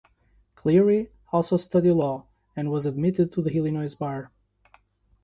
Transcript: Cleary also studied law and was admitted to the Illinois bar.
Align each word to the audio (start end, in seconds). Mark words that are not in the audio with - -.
Cleary 0.55 1.11
also 1.31 1.57
studied 1.57 1.91
law 1.91 2.25
and 2.55 2.71
was 2.71 2.87
admitted 2.87 3.31
to 3.33 3.41
the 3.43 3.53
Illinois 3.55 3.93
bar. 3.93 4.31